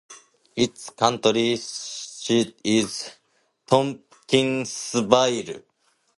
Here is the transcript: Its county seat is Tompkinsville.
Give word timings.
Its 0.55 0.89
county 0.89 1.55
seat 1.57 2.57
is 2.63 3.11
Tompkinsville. 3.67 5.61